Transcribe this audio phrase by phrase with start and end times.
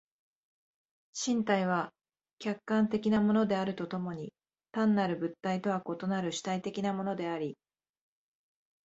[1.23, 1.93] 身体は
[2.39, 4.33] 客観的なものであると共に
[4.71, 7.55] 単なる物体とは異なる主体的なものであり、